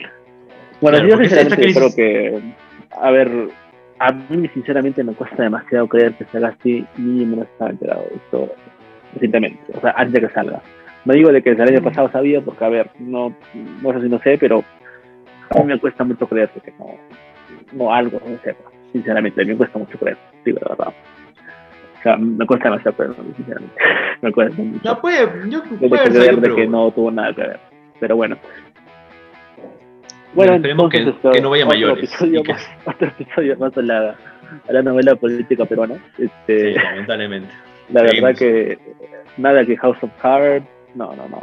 [0.81, 2.55] Bueno, yo sinceramente creo que,
[2.99, 3.31] a ver,
[3.99, 8.07] a mí sinceramente me cuesta demasiado creer que salga así, ni me no estaba enterado
[8.09, 8.55] de esto
[9.13, 10.63] recientemente, o sea, antes de que salga.
[11.05, 11.85] No digo de que el año mm.
[11.85, 13.37] pasado sabía, porque a ver, no,
[13.83, 14.65] no sé si no sé, pero
[15.51, 16.97] a mí me cuesta mucho creer que no,
[17.73, 20.95] no algo no sepa sinceramente, me cuesta mucho creer, digo la verdad.
[21.99, 23.75] O sea, me cuesta demasiado creer, sinceramente.
[24.23, 24.81] me cuesta mucho.
[24.85, 27.61] No puede, yo puedo creer de que no tuvo nada que ver,
[28.01, 28.37] pero bueno.
[30.35, 32.05] Bueno, esperemos que, que, no vaya mayores.
[32.05, 34.17] Episodio más, otro episodio más a la,
[34.69, 35.97] a la novela política peruana.
[36.19, 37.49] Este, sí, lamentablemente.
[37.91, 38.79] La verdad que
[39.37, 41.43] nada que House of Cards, no, no, no.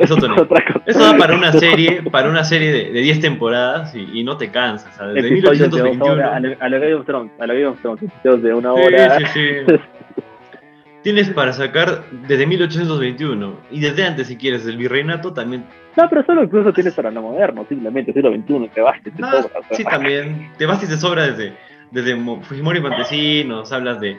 [0.00, 0.48] Es, otro
[0.86, 4.36] Eso da para una serie, para una serie de, de 10 temporadas y, y, no
[4.36, 4.96] te cansas.
[5.14, 6.24] Desde 1821.
[6.60, 9.18] a la Game of Thrones, a la Game of Thrones, de una hora.
[9.18, 9.74] Sí, sí, sí.
[11.02, 15.64] Tienes para sacar desde 1821 y desde antes, si quieres, del virreinato también.
[15.96, 19.22] No, pero solo incluso tienes para lo moderno, simplemente siglo XXI, te vas y te
[19.22, 19.48] sobra.
[19.70, 20.50] Sí, también.
[20.58, 21.54] Te vas y te sobra desde,
[21.92, 24.18] desde Fujimori Montesinos, hablas de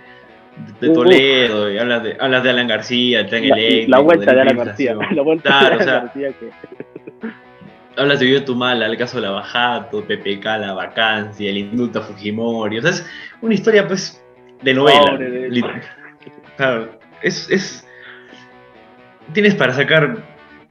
[0.80, 3.92] de Toledo, y hablas de, hablas de Alan García, el tren la, eléctrico.
[3.98, 4.98] La vuelta de, Alan García.
[5.12, 6.50] La vuelta claro, de Alan García que...
[7.98, 12.02] Hablas de Vive Tumala, el caso de la Bajato, PPK, la vacancia, el indulto a
[12.02, 12.78] Fujimori.
[12.78, 13.06] O sea, es
[13.42, 14.24] una historia, pues,
[14.62, 15.18] de novela.
[15.18, 15.74] De...
[16.56, 17.88] Claro, es, es.
[19.34, 20.18] Tienes para sacar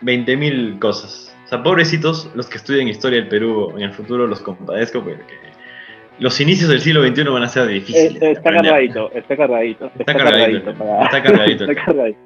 [0.02, 1.34] 20.000 cosas.
[1.46, 5.47] O sea, pobrecitos los que estudian historia del Perú en el futuro, los compadezco porque
[6.18, 8.20] los inicios del siglo XXI van a ser difíciles.
[8.22, 10.70] Eh, está, cargadito, está cargadito, está cargadito.
[10.70, 11.64] Está cargadito.
[11.70, 12.18] Está cargadito.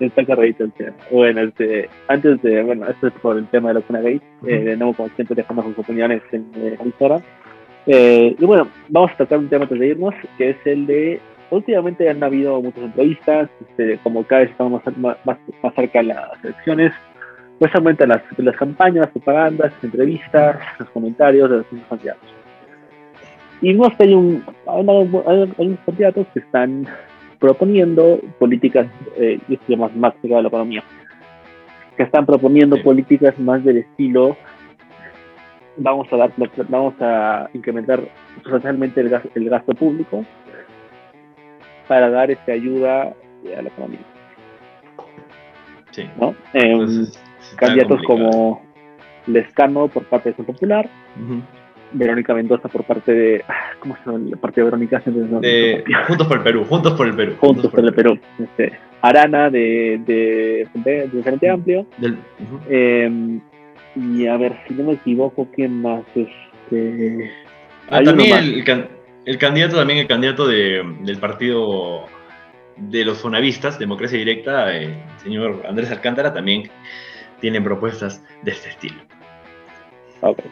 [0.00, 0.96] Está cargadito el tema.
[1.10, 4.20] Bueno, este, antes de, bueno, esto es por el tema de la zona gay.
[4.46, 7.22] Eh, de nuevo, como siempre, dejamos sus opiniones en eh, Instagram.
[7.86, 11.20] Eh, y bueno, vamos a tratar un tema antes de irnos, que es el de.
[11.50, 16.08] Últimamente han habido muchas entrevistas, este, como cada vez estamos más, más, más cerca de
[16.08, 16.92] las elecciones,
[17.58, 22.37] pues aumentan las, las campañas, las propagandas, las entrevistas, los comentarios de los candidatos.
[23.60, 26.86] Y no hay, un, hay, unos candidatos que están
[27.38, 30.84] proponiendo políticas, eh, yo más más de la economía,
[31.96, 34.36] que están proponiendo políticas más del estilo,
[35.76, 36.32] vamos a dar,
[36.68, 38.00] vamos a incrementar
[38.42, 40.24] sustancialmente el, gasto, el gasto público
[41.86, 43.14] para dar esta ayuda
[43.56, 44.00] a la economía.
[45.90, 46.08] Sí.
[46.20, 46.34] ¿no?
[46.52, 47.06] Em,
[47.56, 48.62] candidatos como
[49.26, 50.88] Lescano por parte de Popular,
[51.92, 53.44] Verónica Mendoza por parte de.
[53.48, 55.02] Ah, ¿Cómo se llama la parte de Verónica?
[55.04, 57.34] De, juntos por el Perú, Juntos por el Perú.
[57.38, 58.18] Juntos, por, el Perú.
[58.38, 61.86] Este, Arana de, de, de, Frente Amplio.
[62.68, 63.40] Em,
[63.96, 66.04] y a ver, si no me equivoco, ¿quién más?
[66.14, 67.30] Este,
[67.90, 68.64] ah, también el,
[69.24, 72.06] el, candidato, también el candidato de, del partido
[72.76, 76.70] de los fonavistas, Democracia Directa, el señor Andrés Alcántara, también
[77.40, 79.00] tiene propuestas de este estilo.
[80.20, 80.44] Okay.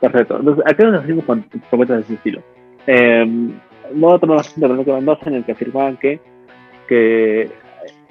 [0.00, 0.38] Perfecto.
[0.38, 2.42] Entonces, acá nos hacemos con propuestas de ese estilo.
[2.86, 3.50] Eh,
[3.94, 6.20] no tomar la de Renato Mendoza en el que afirmaban que,
[6.88, 7.50] que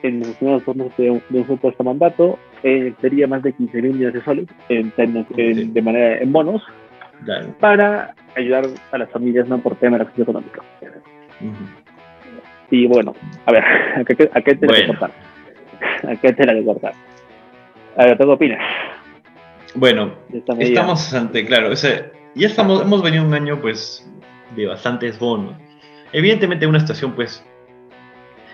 [0.04, 3.82] en los primeros turnos de un, de un supuesto mandato eh, sería más de 15
[3.82, 6.62] mil millones de soles en, en, de manera en bonos
[7.60, 10.62] para ayudar a las familias no por tema de la crisis económica.
[12.72, 13.64] Y bueno, a ver,
[13.96, 14.74] ¿a qué, a qué te bueno.
[14.74, 15.12] la que cortar?
[16.12, 16.94] ¿A qué te la que cortar?
[17.98, 18.60] A ver, ¿tú qué opinas?
[19.80, 20.14] Bueno,
[20.60, 24.06] estamos ante, claro, ya estamos, hemos venido un año pues
[24.56, 25.56] de bastantes bonos.
[26.12, 27.46] Evidentemente una situación pues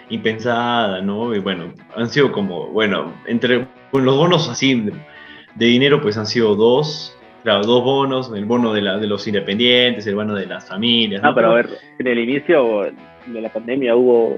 [0.09, 1.33] impensada, ¿no?
[1.33, 6.55] Y bueno, han sido como, bueno, entre los bonos así de, dinero pues han sido
[6.55, 10.69] dos, claro, dos bonos, el bono de, la, de los independientes, el bono de las
[10.69, 11.21] familias.
[11.23, 12.83] Ah, pero a ver, en el inicio
[13.25, 14.37] de la pandemia hubo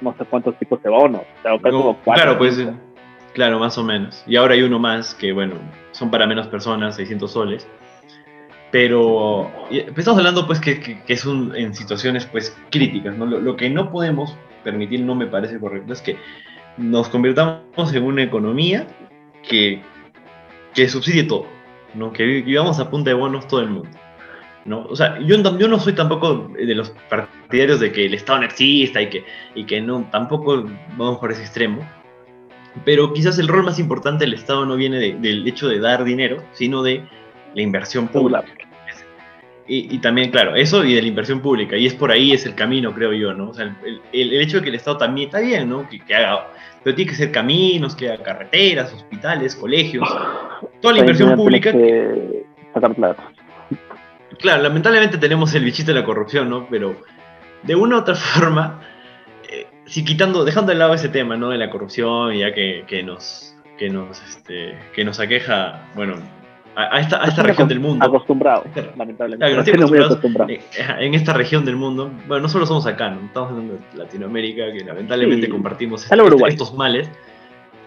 [0.00, 1.22] no sé cuántos tipos de bonos,
[2.04, 2.64] Claro, pues...
[3.38, 4.24] Claro, más o menos.
[4.26, 5.54] Y ahora hay uno más que, bueno,
[5.92, 7.68] son para menos personas, 600 soles.
[8.72, 13.26] Pero estamos hablando pues que, es un, en situaciones pues críticas, ¿no?
[13.26, 16.16] Lo, que no podemos permitir, no me parece correcto, es que
[16.78, 18.88] nos convirtamos en una economía
[19.48, 19.82] que,
[20.74, 21.46] que subsidie todo,
[21.94, 22.12] ¿no?
[22.12, 23.90] Que vivamos a punta de bonos todo el mundo.
[24.64, 24.84] ¿no?
[24.86, 28.46] O sea, yo, yo no soy tampoco de los partidarios de que el Estado no
[28.46, 29.24] exista y que,
[29.54, 30.64] y que no, tampoco
[30.96, 31.88] vamos por ese extremo,
[32.84, 36.42] pero quizás el rol más importante del Estado no viene del hecho de dar dinero,
[36.52, 37.04] sino de
[37.54, 38.44] la inversión pública.
[39.70, 42.54] Y, también, claro, eso y de la inversión pública, y es por ahí, es el
[42.54, 43.50] camino, creo yo, ¿no?
[43.50, 45.86] O sea, el, el, hecho de que el Estado también está bien, ¿no?
[45.86, 46.48] Que, que, haga,
[46.82, 50.08] pero tiene que ser caminos, que haga carreteras, hospitales, colegios,
[50.80, 51.72] toda la inversión pública.
[51.72, 52.46] Que...
[52.72, 53.30] Sacar plata.
[54.38, 56.66] Claro, lamentablemente tenemos el bichito de la corrupción, ¿no?
[56.70, 56.96] Pero
[57.62, 58.80] de una u otra forma,
[59.88, 61.48] si quitando, dejando de lado ese tema, ¿no?
[61.50, 66.16] De la corrupción, ya que, que nos, que nos, este, que nos aqueja, bueno,
[66.76, 68.04] a, esta, a esta región del mundo.
[68.04, 68.64] Acostumbrado,
[68.96, 69.44] lamentablemente.
[70.48, 70.60] Eh,
[71.00, 73.26] en esta región del mundo, bueno, no solo somos acá, ¿no?
[73.26, 77.10] estamos hablando de Latinoamérica, que lamentablemente compartimos este, estos males.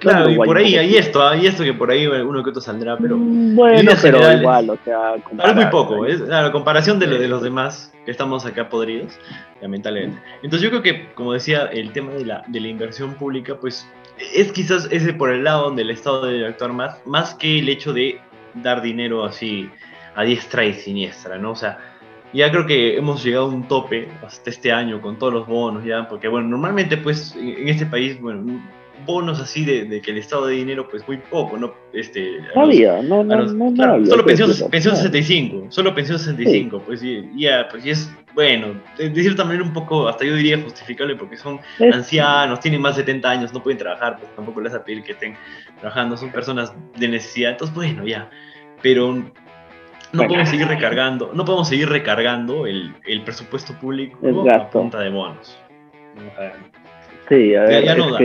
[0.02, 2.98] Claro, y por ahí hay esto, hay esto que por ahí uno que otro saldrá,
[2.98, 3.18] pero.
[3.18, 5.14] Mm, bueno, pero igual, o sea.
[5.16, 9.14] Es muy poco, es la comparación de, lo, de los demás que estamos acá podridos,
[9.62, 10.20] lamentablemente.
[10.42, 13.88] Entonces, yo creo que, como decía, el tema de la, de la inversión pública, pues
[14.34, 17.70] es quizás ese por el lado donde el Estado debe actuar más, más que el
[17.70, 18.20] hecho de
[18.56, 19.70] dar dinero así
[20.16, 21.52] a diestra y siniestra, ¿no?
[21.52, 21.78] O sea,
[22.34, 25.84] ya creo que hemos llegado a un tope hasta este año con todos los bonos,
[25.84, 28.60] ya, porque bueno, normalmente pues en este país, bueno,
[29.06, 31.74] bonos así de, de, que el Estado de dinero, pues muy poco, ¿no?
[31.94, 37.02] Este, no había, no, no, no, claro, Solo pensión, pensión 65, solo pensión 65, pues
[37.36, 41.38] ya, pues y es, bueno, de, cierta manera un poco, hasta yo diría justificable, porque
[41.38, 41.60] son
[41.94, 45.12] ancianos, tienen más de 70 años, no pueden trabajar, pues tampoco les a pedir que
[45.14, 45.36] estén
[45.80, 48.30] trabajando, son personas de necesidad, entonces bueno, ya,
[48.82, 49.14] pero
[50.14, 54.18] no podemos seguir recargando, no podemos seguir recargando el, el presupuesto público
[54.50, 55.58] a punta de bonos.
[57.30, 58.20] Sí, a ver, ya, no da.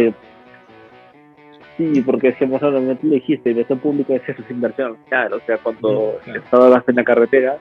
[1.76, 4.96] Sí, porque si hemos hablado, tú dijiste, inversión pública es eso, es inversión.
[5.08, 7.58] Claro, o sea, cuando el Estado gasta en la carretera,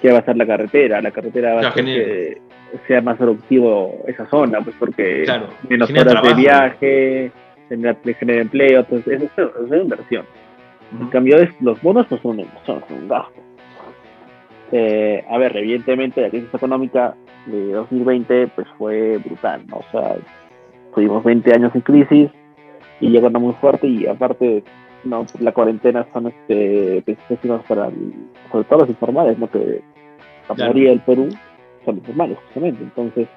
[0.00, 1.00] ¿qué va a ser la carretera?
[1.02, 2.40] La carretera va a hacer que
[2.86, 5.26] sea más productivo esa zona, pues porque
[5.68, 7.32] menos horas de viaje,
[7.68, 10.24] genera, genera empleo, entonces eso, es inversión.
[11.00, 13.40] En cambio, los bonos no son, son, un gasto.
[14.70, 17.14] Eh, a ver, evidentemente la crisis económica
[17.46, 19.76] de 2020 pues fue brutal, ¿no?
[19.76, 20.16] O sea,
[20.94, 22.30] tuvimos 20 años en crisis,
[23.02, 24.62] y llegando muy fuerte y aparte
[25.04, 27.02] no la cuarentena son este
[27.68, 27.90] para
[28.50, 29.82] sobre todo los informales no que
[30.48, 31.28] la mayoría del Perú
[31.84, 32.82] son informales justamente.
[32.84, 33.28] Entonces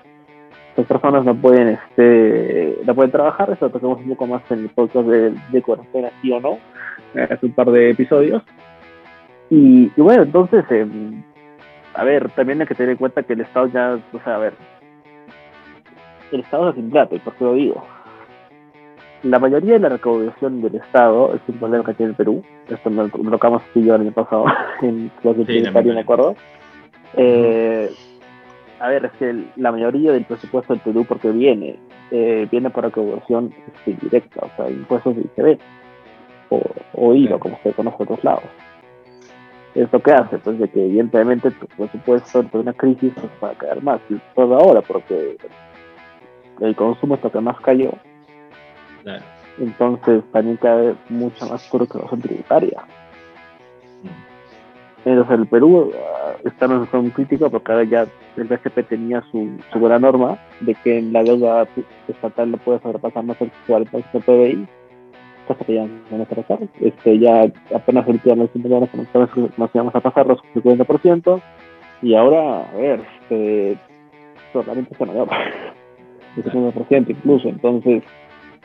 [0.77, 4.59] las personas no pueden este no pueden trabajar eso lo tocamos un poco más en
[4.59, 6.59] el podcast de, de cuarentena sí o no
[7.15, 8.43] hace un par de episodios.
[9.49, 11.23] Y, bueno entonces em,
[11.95, 14.39] a ver también hay que tener en cuenta que el Estado ya o sea a
[14.39, 14.53] ver
[16.31, 17.94] el Estado es sin plata y por qué lo digo
[19.25, 22.43] la mayoría de la recaudación del Estado es un problema que tiene el Perú.
[22.69, 24.45] Esto lo, tocamos tú y yo el año pasado
[24.83, 26.35] en clase sí, me acuerdo.
[27.17, 27.89] Eh,
[28.79, 31.79] a ver, es que la mayoría del presupuesto del Perú, porque viene,
[32.11, 35.59] eh, viene por recaudación este, directa, o sea, impuestos de ICB
[36.49, 36.61] o,
[36.93, 38.43] o IVA, como se conoce en otros lados.
[39.73, 40.37] ¿Esto qué hace?
[40.37, 44.19] Pues de que evidentemente tu presupuesto ante una crisis pues, va a caer más, y
[44.35, 45.35] todo ahora, porque
[46.59, 47.91] el consumo es lo que más cayó
[49.57, 52.83] entonces también cae mucho más por razón tributaria.
[54.03, 55.09] Mm.
[55.09, 59.21] Entonces el Perú uh, está en una situación crítica porque ahora ya el BCP tenía
[59.31, 61.67] su, su buena norma de que en la deuda
[62.07, 64.67] estatal no puede sobrepasar más el 40% del PBI,
[65.47, 66.59] cosa que ya no a pasar.
[66.81, 71.41] Este, ya apenas el día nos, nos íbamos a pasar los 50%
[72.01, 73.77] y ahora, a ver, este,
[74.51, 75.37] solamente se nos da
[76.35, 77.47] el 50% incluso.
[77.47, 78.03] Entonces,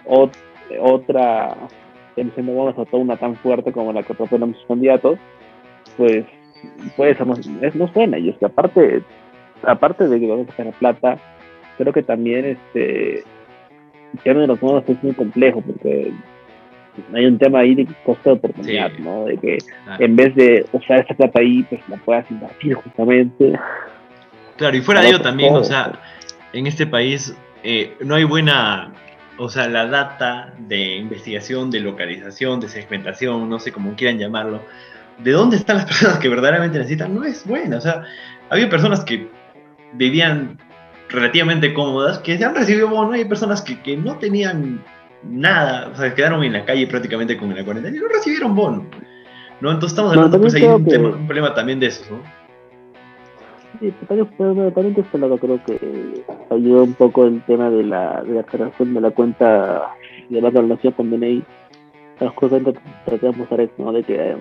[0.07, 1.57] otra
[2.17, 5.19] emisión de bonos o una tan fuerte como la que proponen sus candidatos,
[5.97, 6.25] pues
[6.97, 7.27] puede ser
[7.63, 8.19] es, no buena.
[8.19, 9.03] Y es que aparte,
[9.63, 11.19] aparte de que vamos a tener plata,
[11.79, 13.25] creo que también este
[14.13, 16.13] el tema de los bonos es muy complejo porque
[17.15, 19.25] hay un tema ahí de costo de oportunidad, ¿no?
[19.25, 19.59] De que
[19.99, 23.59] en vez de usar esa plata ahí, pues la puedas invertir justamente.
[24.57, 25.93] Claro, y fuera de ello también, o sea,
[26.53, 28.93] en este país eh, no hay buena
[29.43, 34.63] o sea, la data de investigación, de localización, de segmentación, no sé cómo quieran llamarlo,
[35.17, 37.79] de dónde están las personas que verdaderamente necesitan, no es buena.
[37.79, 38.05] O sea,
[38.51, 39.29] había personas que
[39.95, 40.59] vivían
[41.09, 44.85] relativamente cómodas, que se han recibido bono, hay personas que, que, no tenían
[45.23, 48.87] nada, o sea, quedaron en la calle prácticamente con la cuarentena y no recibieron bono.
[49.63, 49.71] ¿no?
[49.71, 52.40] Entonces estamos hablando, pues hay un, tema, un problema también de eso, ¿no?
[53.79, 58.35] Sí, también de este lado creo que ayuda un poco el tema de la, de
[58.35, 59.95] la creación de la cuenta
[60.29, 61.43] de la relación con DNI.
[62.19, 62.63] Las cosas
[63.07, 63.93] tratamos de ¿no?
[63.93, 64.37] De que eh,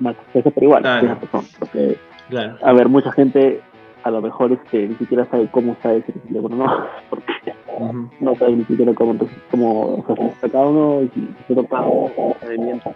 [0.00, 1.18] más pero igual, claro.
[1.58, 1.96] porque,
[2.28, 2.56] claro.
[2.60, 3.60] a ver, mucha gente
[4.02, 6.86] a lo mejor es que ni siquiera sabe cómo usar ese teléfono, ¿no?
[7.10, 7.32] Porque
[8.20, 9.16] no sabe ni siquiera cómo,
[9.50, 12.92] cómo o sea, se saca uno y si se toca un procedimiento,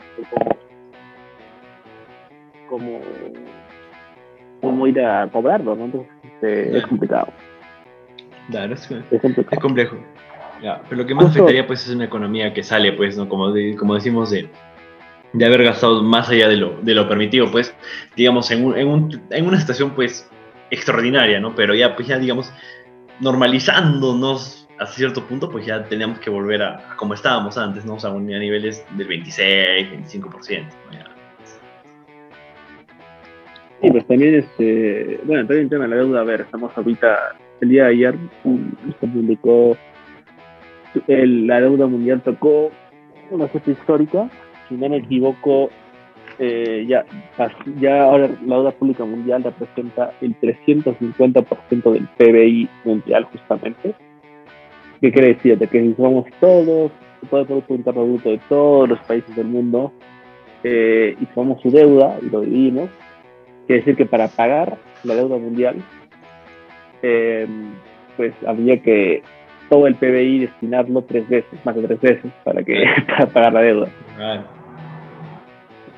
[2.68, 3.00] como,
[4.74, 5.84] como ir a cobrarlo, ¿no?
[5.84, 7.28] Entonces este, es complicado.
[8.50, 9.48] Claro, es, es, complicado.
[9.52, 9.96] es complejo.
[10.62, 13.28] Ya, pero lo que más afectaría pues es una economía que sale, pues, ¿no?
[13.28, 14.48] Como, como decimos, de,
[15.32, 17.74] de haber gastado más allá de lo, de lo permitido, pues,
[18.16, 20.28] digamos, en, un, en, un, en una situación, pues,
[20.70, 21.54] extraordinaria, ¿no?
[21.54, 22.52] Pero ya, pues, ya, digamos,
[23.20, 27.94] normalizándonos a cierto punto, pues ya teníamos que volver a, como estábamos antes, ¿no?
[27.94, 31.13] O sea, a niveles del 26, 25%, ¿no?
[33.84, 37.18] Sí, pues también, este, bueno, también el tema de la deuda, a ver, estamos ahorita,
[37.60, 38.14] el día de ayer
[38.98, 39.76] se publicó
[41.06, 42.70] la deuda mundial tocó
[43.30, 44.30] una fecha histórica,
[44.68, 45.68] si no me equivoco,
[46.38, 47.04] eh, ya,
[47.78, 53.94] ya ahora la deuda pública mundial representa el 350% del PBI mundial justamente.
[55.02, 55.58] ¿Qué quiere decir?
[55.58, 56.90] De que si somos todos,
[57.28, 59.92] todo el Producto Interno Bruto de todos los países del mundo,
[60.62, 62.88] eh, y somos su deuda y lo dividimos,
[63.66, 65.76] quiere decir que para pagar la deuda mundial,
[67.02, 67.46] eh,
[68.16, 69.22] pues habría que
[69.68, 73.60] todo el PBI destinarlo tres veces, más de tres veces, para que para pagar la
[73.60, 73.88] deuda.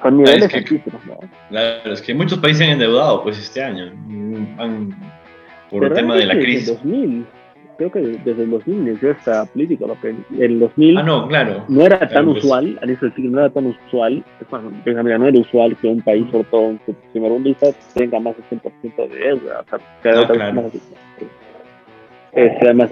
[0.03, 1.19] Son niveles es que, ¿no?
[1.49, 3.93] Claro, es que muchos países han endeudado pues este año,
[5.71, 6.69] por el tema de la crisis.
[6.69, 7.27] Desde 2000,
[7.77, 11.29] creo que desde el 2000 inició esta política, lo que en el 2000 ah, no,
[11.29, 11.65] claro.
[11.69, 12.45] no era tan pues.
[12.45, 14.25] usual, al inicio del no era tan usual,
[14.85, 18.35] mira, no era usual que un país, sobre todo en su primera undita, tenga más
[18.37, 20.63] del 100% de deuda, o sea, cada no, claro.
[20.63, 20.73] más
[22.33, 22.91] eh, además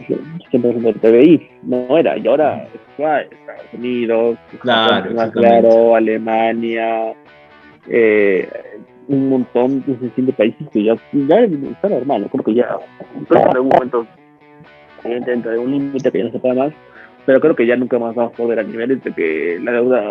[0.51, 2.67] 100% del PBI, no era, y ahora
[2.99, 3.27] Estados
[3.75, 7.15] Unidos, claro, más claro, Alemania,
[7.89, 8.49] eh,
[9.09, 12.79] un montón de países que ya, ya está normal, creo que ya,
[13.31, 14.07] en algún momento,
[15.05, 16.73] dentro de un límite que ya no se puede más,
[17.27, 20.03] pero creo que ya nunca más vamos a poder a niveles de que la deuda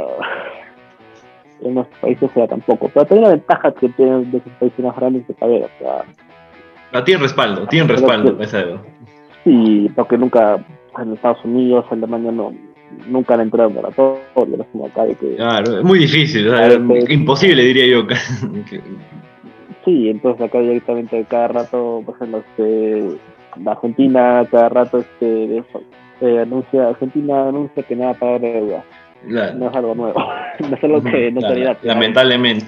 [1.61, 2.89] en los países sea tampoco.
[2.93, 6.03] Pero también la ventaja que tienen de esos países más grandes de saber, o sea.
[6.91, 8.81] No, tienen respaldo, tienen respaldo esa deuda.
[9.43, 10.63] Sí, porque nunca
[11.01, 12.53] en Estados Unidos, en Alemania no,
[13.07, 15.35] nunca han entrado en laboratorio, no como acá de que...
[15.35, 16.47] Claro, es muy difícil,
[17.09, 18.07] imposible diría yo.
[19.85, 23.17] sí, entonces acá directamente cada rato, pues en los la
[23.65, 25.63] Argentina, cada rato este
[26.21, 28.83] eh, anuncia, Argentina anuncia que nada paga deuda.
[29.25, 30.19] No es algo nuevo,
[30.59, 32.65] no es algo que no claro, Lamentablemente.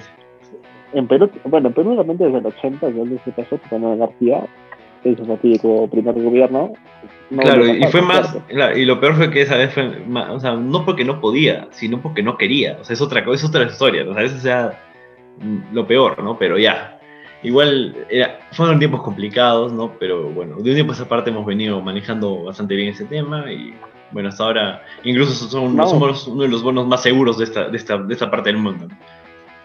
[0.92, 4.44] En Perú, bueno, en Perú realmente desde el 80, donde se pasó, cuando García,
[5.04, 6.72] hizo así como primer gobierno.
[7.38, 8.36] claro, y fue más,
[8.74, 9.90] y lo peor fue que esa vez fue,
[10.30, 13.44] o sea, no porque no podía, sino porque no quería, o sea, es otra cosa,
[13.44, 14.78] es otra historia, o sea, eso sea
[15.72, 16.38] lo peor, ¿no?
[16.38, 16.95] Pero ya,
[17.46, 17.94] igual
[18.52, 19.92] fueron tiempos complicados, ¿no?
[19.98, 23.50] Pero bueno, de un tiempo a esa parte hemos venido manejando bastante bien ese tema
[23.50, 23.74] y
[24.12, 27.76] bueno, hasta ahora incluso somos, somos uno de los bonos más seguros de esta, de
[27.76, 28.88] esta, de esta parte del mundo.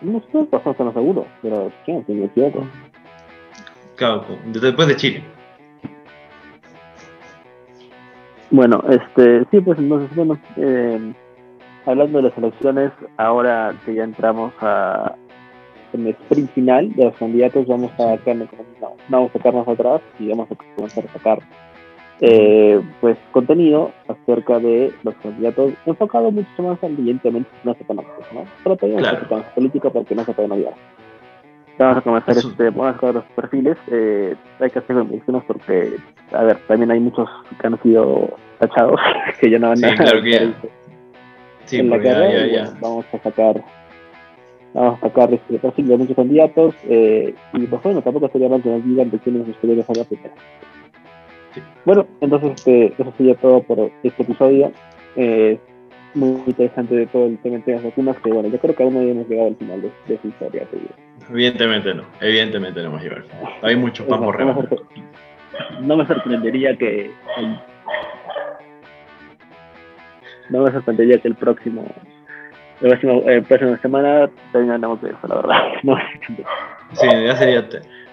[0.02, 2.66] No estoy bastante seguro, pero sí, si me equivoco
[4.46, 5.24] después de Chile.
[8.50, 11.14] Bueno, este, sí, pues entonces, bueno, eh,
[11.86, 15.16] hablando de las elecciones, ahora que ya entramos a,
[15.94, 18.18] en el sprint final de los candidatos, vamos a,
[19.10, 21.40] vamos a sacarnos atrás y vamos a comenzar a sacar
[22.22, 28.06] eh, pues contenido acerca de los candidatos enfocado mucho más ambientemente no se ¿no?
[28.64, 29.38] Pero todavía claro.
[29.38, 30.74] no política porque no se pueden odiar
[31.82, 33.78] vamos a comenzar este, vamos a los perfiles.
[33.92, 35.96] Eh, hay que hacer menciones porque,
[36.32, 39.00] a ver, también hay muchos que han sido tachados,
[39.40, 40.54] que ya no van sí, a claro que ya.
[41.66, 42.48] Sí, en la carrera.
[42.48, 43.64] Ya, ya, vamos a sacar
[44.74, 45.60] vamos a sacar este
[45.98, 49.90] muchos candidatos eh, y pues bueno, tampoco sería mal que nos digan de quiénes ustedes
[49.90, 50.34] a la primera.
[51.54, 51.62] Sí.
[51.86, 54.72] Bueno, entonces este, eso sería todo por este episodio.
[55.16, 55.60] Eh,
[56.14, 58.94] muy interesante de todo el tema de las vacunas, que bueno, yo creo que aún
[58.94, 60.68] no hemos llegado al final de, de esa historia.
[61.30, 63.24] Evidentemente no, evidentemente no hemos llegado.
[63.62, 64.70] Hay mucho pan por rebajar.
[65.82, 67.12] No me sorprendería que
[70.50, 71.86] no me sorprendería que el próximo
[72.82, 75.58] el próximo, el próximo semana terminamos de eso, la verdad.
[75.84, 75.98] No
[76.94, 77.68] sí, ya sería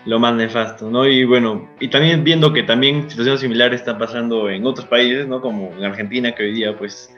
[0.04, 1.06] lo más nefasto, ¿no?
[1.06, 5.40] Y bueno, y también viendo que también situaciones similares están pasando en otros países, ¿no?
[5.40, 7.12] Como en Argentina, que hoy día pues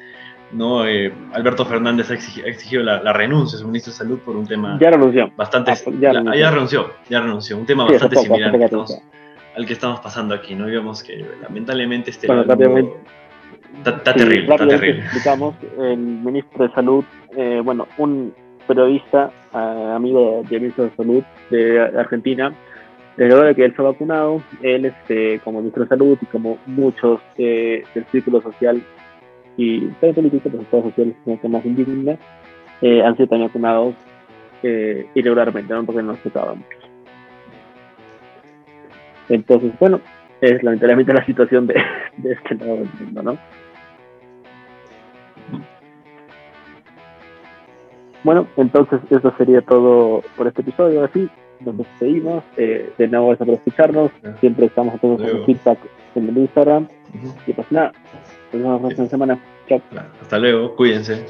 [0.52, 0.86] ¿no?
[0.86, 4.78] Eh, Alberto Fernández ha exigido, la, renuncia de su ministro de Salud por un tema
[4.80, 5.30] ya renunció.
[5.36, 5.70] bastante...
[5.70, 6.12] Ah, ya,
[6.50, 6.90] renunció.
[7.08, 7.56] ya, renunció.
[7.56, 8.52] un tema bastante similar
[9.56, 10.68] al que estamos pasando aquí, ¿no?
[10.68, 12.26] Y vemos que lamentablemente este...
[12.26, 12.44] Bueno,
[13.78, 15.00] está, terrible, está terrible.
[15.02, 17.04] Explicamos, el ministro de Salud,
[17.36, 18.34] eh, bueno, un
[18.66, 22.52] periodista, eh, amigo del ministro de Salud de Argentina,
[23.16, 27.20] luego de que él fue vacunado, él, este, como ministro de Salud y como muchos
[27.36, 28.82] eh, del círculo social
[29.56, 32.16] y también político, pero todo social es más indigna,
[32.80, 33.94] eh, han sido también vacunados
[34.62, 35.84] eh, irregularmente, ¿no?
[35.84, 36.78] porque no se tocaba mucho.
[39.28, 40.00] Entonces, bueno,
[40.40, 41.74] es lamentablemente la situación de,
[42.16, 43.38] de este lado del mundo, ¿no?
[48.24, 51.04] Bueno, entonces eso sería todo por este episodio.
[51.04, 51.28] Así,
[51.60, 52.44] nos despedimos.
[52.56, 54.10] Eh, de nuevo, gracias por escucharnos.
[54.40, 55.78] Siempre estamos a todos con feedback
[56.14, 56.88] en el Instagram.
[57.46, 57.92] Y pues nada,
[58.52, 59.38] nos vemos la próxima semana.
[59.68, 59.80] Chao.
[60.20, 61.24] Hasta luego, cuídense.